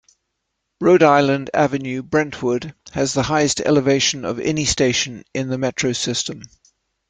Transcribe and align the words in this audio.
Rhode 0.79 1.03
Island 1.03 1.51
Ave-Brentwood 1.53 2.73
has 2.93 3.13
the 3.13 3.21
highest 3.21 3.59
elevation 3.61 4.25
of 4.25 4.39
any 4.39 4.65
station 4.65 5.23
in 5.35 5.49
the 5.49 5.59
Metro 5.59 5.93
system. 5.93 6.41